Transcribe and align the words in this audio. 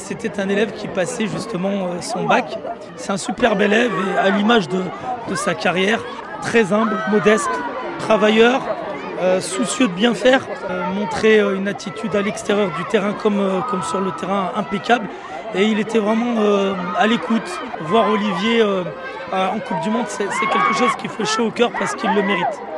c'était 0.00 0.40
un 0.40 0.48
élève 0.48 0.72
qui 0.72 0.88
passait 0.88 1.26
justement 1.26 1.86
euh, 1.86 2.00
son 2.00 2.24
bac. 2.24 2.58
C'est 2.96 3.12
un 3.12 3.16
superbe 3.16 3.60
élève 3.60 3.92
et 3.92 4.18
à 4.18 4.30
l'image 4.30 4.68
de, 4.68 4.82
sa 5.34 5.54
carrière, 5.54 6.00
très 6.42 6.72
humble, 6.72 6.96
modeste, 7.12 7.50
travailleur, 8.00 8.60
euh, 9.20 9.40
soucieux 9.40 9.86
de 9.86 9.92
bien 9.92 10.14
faire, 10.14 10.46
euh, 10.70 10.82
montrer 10.94 11.40
euh, 11.40 11.54
une 11.54 11.68
attitude 11.68 12.16
à 12.16 12.22
l'extérieur 12.22 12.70
du 12.76 12.84
terrain 12.84 13.12
comme, 13.12 13.42
sur 13.82 14.00
le 14.00 14.12
terrain 14.12 14.50
impeccable. 14.56 15.06
Et 15.54 15.64
il 15.64 15.78
était 15.78 15.98
vraiment 15.98 16.36
à 16.96 17.08
l'écoute. 17.08 17.60
Voir 17.80 18.08
Olivier 18.08 18.62
en 19.32 19.58
Coupe 19.58 19.80
du 19.80 19.90
Monde, 19.90 20.04
c'est 20.06 20.26
quelque 20.26 20.74
chose 20.78 20.94
qui 20.96 21.08
fait 21.08 21.24
chaud 21.24 21.46
au 21.46 21.50
cœur 21.50 21.72
parce 21.76 21.96
qu'il 21.96 22.08
le 22.14 22.22
mérite. 22.22 22.60